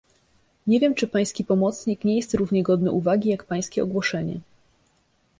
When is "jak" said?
3.29-3.43